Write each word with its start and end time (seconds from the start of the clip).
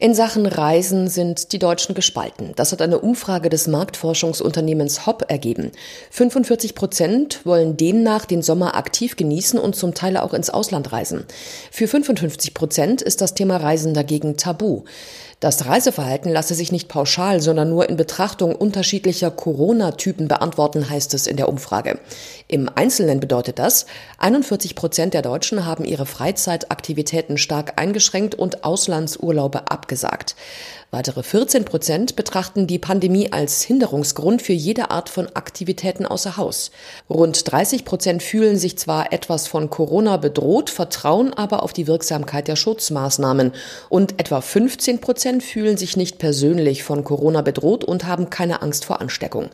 In 0.00 0.14
Sachen 0.14 0.46
Reisen 0.46 1.08
sind 1.08 1.52
die 1.52 1.58
Deutschen 1.58 1.94
gespalten. 1.94 2.52
Das 2.54 2.70
hat 2.70 2.80
eine 2.82 3.00
Umfrage 3.00 3.48
des 3.48 3.66
Marktforschungsunternehmens 3.66 5.06
Hopp 5.06 5.24
ergeben. 5.28 5.72
45 6.10 6.74
Prozent 6.74 7.44
wollen 7.44 7.76
demnach 7.76 8.24
den 8.24 8.42
Sommer 8.42 8.76
aktiv 8.76 9.16
genießen 9.16 9.58
und 9.58 9.74
zum 9.74 9.94
Teil 9.94 10.16
auch 10.16 10.34
ins 10.34 10.50
Ausland 10.50 10.92
reisen. 10.92 11.24
Für 11.72 11.88
55 11.88 12.54
Prozent 12.54 13.02
ist 13.02 13.20
das 13.20 13.34
Thema 13.34 13.56
Reisen 13.56 13.92
dagegen 13.92 14.36
tabu. 14.36 14.84
Das 15.40 15.66
Reiseverhalten 15.66 16.32
lasse 16.32 16.54
sich 16.54 16.72
nicht 16.72 16.88
pauschal, 16.88 17.40
sondern 17.40 17.70
nur 17.70 17.88
in 17.88 17.96
Betrachtung 17.96 18.56
unterschiedlicher 18.56 19.30
Corona-Typen 19.30 20.26
beantworten, 20.26 20.90
heißt 20.90 21.14
es 21.14 21.28
in 21.28 21.36
der 21.36 21.48
Umfrage. 21.48 22.00
Im 22.48 22.68
Einzelnen 22.74 23.20
bedeutet 23.20 23.60
das, 23.60 23.86
41 24.18 24.74
Prozent 24.74 25.14
der 25.14 25.22
Deutschen 25.22 25.64
haben 25.64 25.84
ihre 25.84 26.06
Freizeitaktivitäten 26.06 27.38
stark 27.38 27.74
eingeschränkt 27.76 28.34
und 28.34 28.64
Auslandsurlaube 28.64 29.57
abgesagt. 29.66 30.36
Weitere 30.90 31.22
14 31.22 31.66
Prozent 31.66 32.16
betrachten 32.16 32.66
die 32.66 32.78
Pandemie 32.78 33.30
als 33.30 33.62
Hinderungsgrund 33.62 34.40
für 34.40 34.54
jede 34.54 34.90
Art 34.90 35.10
von 35.10 35.28
Aktivitäten 35.34 36.06
außer 36.06 36.38
Haus. 36.38 36.70
Rund 37.10 37.52
30 37.52 37.84
Prozent 37.84 38.22
fühlen 38.22 38.56
sich 38.56 38.78
zwar 38.78 39.12
etwas 39.12 39.48
von 39.48 39.68
Corona 39.68 40.16
bedroht, 40.16 40.70
vertrauen 40.70 41.34
aber 41.34 41.62
auf 41.62 41.74
die 41.74 41.86
Wirksamkeit 41.86 42.48
der 42.48 42.56
Schutzmaßnahmen. 42.56 43.52
Und 43.90 44.18
etwa 44.18 44.40
15 44.40 45.02
Prozent 45.02 45.42
fühlen 45.42 45.76
sich 45.76 45.98
nicht 45.98 46.16
persönlich 46.16 46.84
von 46.84 47.04
Corona 47.04 47.42
bedroht 47.42 47.84
und 47.84 48.06
haben 48.06 48.30
keine 48.30 48.62
Angst 48.62 48.86
vor 48.86 49.02
Ansteckung. 49.02 49.50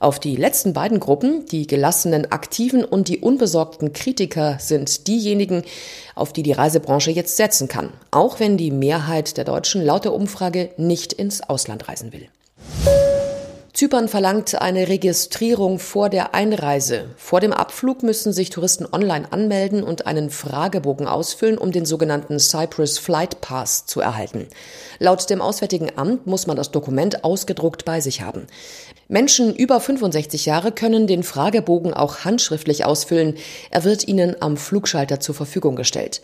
Auf 0.00 0.20
die 0.20 0.36
letzten 0.36 0.74
beiden 0.74 1.00
Gruppen, 1.00 1.46
die 1.46 1.66
gelassenen 1.66 2.30
Aktiven 2.30 2.84
und 2.84 3.08
die 3.08 3.20
unbesorgten 3.20 3.94
Kritiker, 3.94 4.58
sind 4.60 5.06
diejenigen, 5.06 5.62
auf 6.14 6.34
die 6.34 6.42
die 6.42 6.52
Reisebranche 6.52 7.10
jetzt 7.10 7.38
setzen 7.38 7.68
kann, 7.68 7.90
auch 8.10 8.38
wenn 8.38 8.58
die 8.58 8.70
Mehrheit 8.70 9.38
der 9.38 9.44
Deutschen 9.44 9.82
laut 9.82 10.04
der 10.04 10.12
Umfrage 10.12 10.73
nicht 10.76 11.12
ins 11.12 11.40
Ausland 11.42 11.88
reisen 11.88 12.12
will. 12.12 12.28
Zypern 13.74 14.06
verlangt 14.06 14.54
eine 14.62 14.86
Registrierung 14.86 15.80
vor 15.80 16.08
der 16.08 16.32
Einreise. 16.32 17.06
Vor 17.16 17.40
dem 17.40 17.52
Abflug 17.52 18.04
müssen 18.04 18.32
sich 18.32 18.50
Touristen 18.50 18.86
online 18.92 19.32
anmelden 19.32 19.82
und 19.82 20.06
einen 20.06 20.30
Fragebogen 20.30 21.08
ausfüllen, 21.08 21.58
um 21.58 21.72
den 21.72 21.84
sogenannten 21.84 22.38
Cyprus 22.38 22.98
Flight 22.98 23.40
Pass 23.40 23.84
zu 23.84 24.00
erhalten. 24.00 24.46
Laut 25.00 25.28
dem 25.28 25.42
Auswärtigen 25.42 25.90
Amt 25.96 26.28
muss 26.28 26.46
man 26.46 26.56
das 26.56 26.70
Dokument 26.70 27.24
ausgedruckt 27.24 27.84
bei 27.84 28.00
sich 28.00 28.20
haben. 28.20 28.46
Menschen 29.08 29.56
über 29.56 29.80
65 29.80 30.46
Jahre 30.46 30.70
können 30.70 31.08
den 31.08 31.24
Fragebogen 31.24 31.92
auch 31.92 32.18
handschriftlich 32.18 32.84
ausfüllen. 32.84 33.36
Er 33.72 33.82
wird 33.82 34.06
ihnen 34.06 34.36
am 34.40 34.56
Flugschalter 34.56 35.18
zur 35.18 35.34
Verfügung 35.34 35.74
gestellt. 35.74 36.22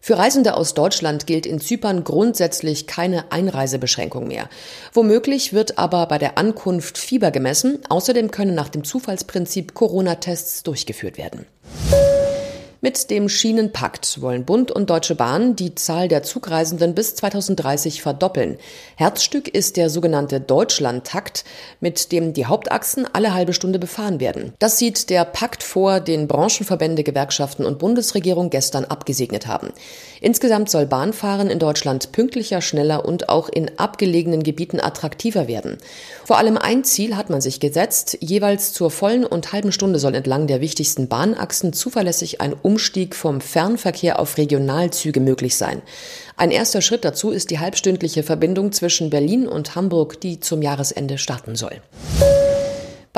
Für 0.00 0.18
Reisende 0.18 0.54
aus 0.54 0.74
Deutschland 0.74 1.26
gilt 1.26 1.46
in 1.46 1.60
Zypern 1.60 2.04
grundsätzlich 2.04 2.86
keine 2.86 3.30
Einreisebeschränkung 3.30 4.26
mehr. 4.28 4.48
Womöglich 4.92 5.52
wird 5.52 5.78
aber 5.78 6.06
bei 6.06 6.18
der 6.18 6.38
Ankunft 6.38 6.98
Fieber 6.98 7.30
gemessen. 7.30 7.80
Außerdem 7.88 8.30
können 8.30 8.54
nach 8.54 8.68
dem 8.68 8.84
Zufallsprinzip 8.84 9.74
Corona-Tests 9.74 10.62
durchgeführt 10.62 11.18
werden. 11.18 11.46
Mit 12.80 13.10
dem 13.10 13.28
Schienenpakt 13.28 14.20
wollen 14.20 14.44
Bund 14.44 14.70
und 14.70 14.88
Deutsche 14.88 15.16
Bahn 15.16 15.56
die 15.56 15.74
Zahl 15.74 16.06
der 16.06 16.22
Zugreisenden 16.22 16.94
bis 16.94 17.16
2030 17.16 18.02
verdoppeln. 18.02 18.56
Herzstück 18.94 19.48
ist 19.48 19.76
der 19.76 19.90
sogenannte 19.90 20.40
Deutschlandtakt, 20.40 21.44
mit 21.80 22.12
dem 22.12 22.34
die 22.34 22.46
Hauptachsen 22.46 23.04
alle 23.12 23.34
halbe 23.34 23.52
Stunde 23.52 23.80
befahren 23.80 24.20
werden. 24.20 24.52
Das 24.60 24.78
sieht 24.78 25.10
der 25.10 25.24
Pakt 25.24 25.64
vor, 25.64 25.98
den 25.98 26.28
Branchenverbände, 26.28 27.02
Gewerkschaften 27.02 27.66
und 27.66 27.80
Bundesregierung 27.80 28.48
gestern 28.48 28.84
abgesegnet 28.84 29.48
haben. 29.48 29.70
Insgesamt 30.20 30.70
soll 30.70 30.86
Bahnfahren 30.86 31.50
in 31.50 31.58
Deutschland 31.58 32.12
pünktlicher, 32.12 32.60
schneller 32.60 33.04
und 33.04 33.28
auch 33.28 33.48
in 33.48 33.76
abgelegenen 33.76 34.44
Gebieten 34.44 34.78
attraktiver 34.78 35.48
werden. 35.48 35.78
Vor 36.24 36.38
allem 36.38 36.56
ein 36.56 36.84
Ziel 36.84 37.16
hat 37.16 37.28
man 37.28 37.40
sich 37.40 37.58
gesetzt. 37.58 38.18
Jeweils 38.20 38.72
zur 38.72 38.92
vollen 38.92 39.24
und 39.26 39.52
halben 39.52 39.72
Stunde 39.72 39.98
soll 39.98 40.14
entlang 40.14 40.46
der 40.46 40.60
wichtigsten 40.60 41.08
Bahnachsen 41.08 41.72
zuverlässig 41.72 42.40
ein 42.40 42.54
Umstieg 42.68 43.16
vom 43.16 43.40
Fernverkehr 43.40 44.18
auf 44.18 44.36
Regionalzüge 44.36 45.20
möglich 45.20 45.56
sein. 45.56 45.80
Ein 46.36 46.50
erster 46.50 46.82
Schritt 46.82 47.02
dazu 47.02 47.30
ist 47.30 47.48
die 47.50 47.60
halbstündliche 47.60 48.22
Verbindung 48.22 48.72
zwischen 48.72 49.08
Berlin 49.08 49.48
und 49.48 49.74
Hamburg, 49.74 50.20
die 50.20 50.38
zum 50.38 50.60
Jahresende 50.60 51.16
starten 51.16 51.56
soll. 51.56 51.80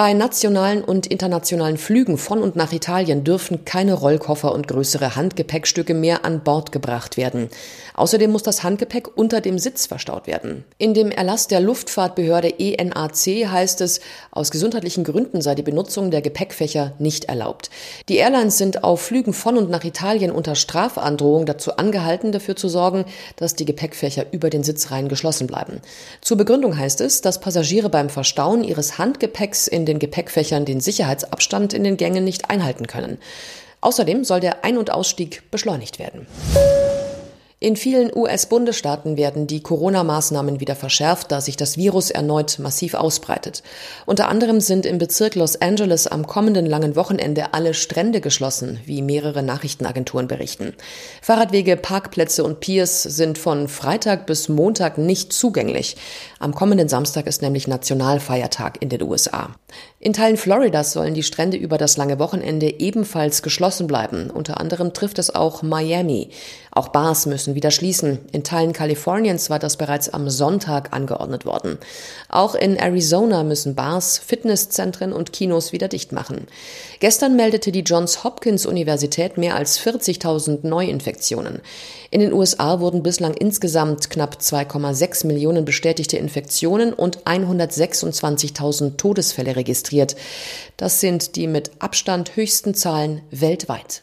Bei 0.01 0.15
nationalen 0.15 0.83
und 0.83 1.09
internationalen 1.09 1.77
Flügen 1.77 2.17
von 2.17 2.43
und 2.43 2.57
nach 2.57 2.73
Italien 2.73 3.23
dürfen 3.23 3.67
keine 3.67 3.93
Rollkoffer 3.93 4.51
und 4.55 4.67
größere 4.67 5.15
Handgepäckstücke 5.15 5.93
mehr 5.93 6.25
an 6.25 6.43
Bord 6.43 6.73
gebracht 6.73 7.19
werden. 7.19 7.51
Außerdem 7.93 8.33
muss 8.33 8.43
das 8.43 8.63
Handgepäck 8.63 9.19
unter 9.19 9.43
dem 9.43 9.59
Sitz 9.59 9.85
verstaut 9.85 10.27
werden. 10.27 10.65
In 10.79 10.95
dem 10.95 11.11
Erlass 11.11 11.49
der 11.49 11.61
Luftfahrtbehörde 11.61 12.59
ENAC 12.59 13.27
heißt 13.47 13.83
es, 13.83 14.01
aus 14.31 14.51
gesundheitlichen 14.51 15.05
Gründen 15.05 15.43
sei 15.43 15.55
die 15.55 15.63
Benutzung 15.63 16.11
der 16.11 16.23
Gepäckfächer 16.23 16.95
nicht 16.99 17.27
erlaubt. 17.27 17.69
Die 18.09 18.17
Airlines 18.17 18.57
sind 18.57 18.83
auf 18.85 19.03
Flügen 19.03 19.35
von 19.35 19.59
und 19.59 19.69
nach 19.69 19.85
Italien 19.85 20.31
unter 20.31 20.55
Strafandrohung 20.55 21.45
dazu 21.45 21.77
angehalten, 21.77 22.33
dafür 22.33 22.57
zu 22.57 22.71
sorgen, 22.71 23.05
dass 23.37 23.55
die 23.55 23.67
Gepäckfächer 23.67 24.25
über 24.33 24.49
den 24.49 24.65
Sitzreihen 24.65 25.11
geschlossen 25.11 25.47
bleiben. 25.47 25.83
Zur 26.23 26.39
Begründung 26.39 26.79
heißt 26.79 27.03
es, 27.03 27.21
dass 27.21 27.39
Passagiere 27.39 27.91
beim 27.91 28.09
Verstauen 28.09 28.65
ihres 28.65 28.97
Handgepäcks 28.97 29.67
in 29.67 29.90
den 29.91 29.99
Gepäckfächern 29.99 30.65
den 30.65 30.81
Sicherheitsabstand 30.81 31.75
in 31.75 31.85
den 31.85 31.97
Gängen 31.97 32.25
nicht 32.25 32.49
einhalten 32.49 32.87
können. 32.87 33.19
Außerdem 33.83 34.25
soll 34.25 34.41
der 34.41 34.65
Ein- 34.65 34.79
und 34.79 34.91
Ausstieg 34.91 35.51
beschleunigt 35.51 35.99
werden. 35.99 36.27
In 37.63 37.77
vielen 37.77 38.11
US-Bundesstaaten 38.17 39.19
werden 39.19 39.47
die 39.47 39.63
Corona-Maßnahmen 39.63 40.61
wieder 40.61 40.75
verschärft, 40.75 41.31
da 41.31 41.43
sich 41.43 41.59
das 41.59 41.77
Virus 41.77 42.11
erneut 42.11 42.59
massiv 42.59 42.95
ausbreitet. 42.95 43.63
Unter 44.07 44.31
anderem 44.31 44.63
sind 44.63 44.87
im 44.87 44.97
Bezirk 44.97 45.35
Los 45.35 45.61
Angeles 45.61 46.07
am 46.07 46.27
kommenden 46.27 46.65
langen 46.65 46.97
Wochenende 46.97 47.53
alle 47.53 47.75
Strände 47.75 48.23
geschlossen, 48.23 48.81
wie 48.87 49.03
mehrere 49.03 49.43
Nachrichtenagenturen 49.43 50.27
berichten. 50.27 50.73
Fahrradwege, 51.21 51.77
Parkplätze 51.77 52.45
und 52.45 52.61
Piers 52.61 53.03
sind 53.03 53.37
von 53.37 53.69
Freitag 53.69 54.25
bis 54.25 54.49
Montag 54.49 54.97
nicht 54.97 55.35
zugänglich. 55.35 55.99
Am 56.39 56.55
kommenden 56.55 56.89
Samstag 56.89 57.27
ist 57.27 57.43
nämlich 57.43 57.69
Nationalfeiertag 57.69 58.81
in 58.81 58.89
den 58.89 59.03
USA. 59.03 59.51
In 59.99 60.15
Teilen 60.15 60.39
Floridas 60.39 60.93
sollen 60.93 61.13
die 61.13 61.23
Strände 61.23 61.59
über 61.59 61.77
das 61.77 61.99
lange 61.99 62.19
Wochenende 62.19 62.81
ebenfalls 62.81 63.43
geschlossen 63.43 63.87
bleiben. 63.87 64.31
Unter 64.31 64.59
anderem 64.59 64.95
trifft 64.95 65.19
es 65.19 65.35
auch 65.35 65.63
Miami. 65.63 66.31
Auch 66.73 66.89
Bars 66.89 67.27
müssen 67.27 67.55
wieder 67.55 67.71
schließen. 67.71 68.21
In 68.31 68.45
Teilen 68.45 68.73
Kaliforniens 68.73 69.51
war 69.51 69.59
das 69.59 69.77
bereits 69.77 70.09
am 70.09 70.31
Sonntag 70.31 70.93
angeordnet 70.93 71.45
worden. 71.45 71.79
Auch 72.29 72.55
in 72.55 72.77
Arizona 72.77 73.43
müssen 73.43 73.75
Bars, 73.75 74.19
Fitnesszentren 74.19 75.13
und 75.13 75.33
Kinos 75.33 75.73
wieder 75.73 75.89
dicht 75.89 76.13
machen. 76.13 76.47
Gestern 77.01 77.35
meldete 77.35 77.73
die 77.73 77.81
Johns 77.81 78.23
Hopkins 78.23 78.67
Universität 78.67 79.37
mehr 79.37 79.57
als 79.57 79.81
40.000 79.81 80.67
Neuinfektionen. 80.67 81.61
In 82.11 82.21
den 82.21 82.33
USA 82.33 82.81
wurden 82.81 83.03
bislang 83.03 83.35
insgesamt 83.35 84.11
knapp 84.11 84.39
2,6 84.41 85.27
Millionen 85.27 85.65
bestätigte 85.65 86.19
Infektionen 86.19 86.93
und 86.93 87.25
126.000 87.25 88.97
Todesfälle 88.97 89.57
registriert. 89.57 90.15
Das 90.77 91.01
sind 91.01 91.35
die 91.37 91.47
mit 91.49 91.73
Abstand 91.81 92.37
höchsten 92.37 92.75
Zahlen 92.75 93.23
weltweit. 93.31 94.03